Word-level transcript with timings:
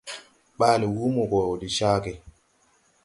Ɓaale 0.57 0.85
Wúmo 0.95 1.21
gɔ 1.31 1.39
de 1.61 1.67
caage. 1.75 2.13